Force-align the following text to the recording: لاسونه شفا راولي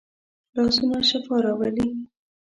لاسونه 0.55 0.97
شفا 1.09 1.35
راولي 1.43 1.85